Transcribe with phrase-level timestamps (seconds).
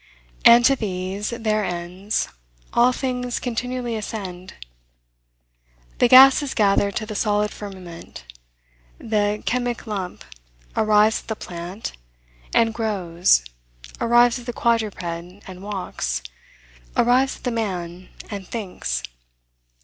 [0.43, 2.27] And to these, their ends,
[2.73, 4.55] all things continually ascend.
[5.99, 8.23] The gases gather to the solid firmament;
[8.97, 10.23] the chemic lump
[10.75, 11.91] arrives at the plant,
[12.51, 13.45] and grows;
[13.99, 16.23] arrives at the quadruped, and walks;
[16.97, 19.03] arrives at the man, and thinks.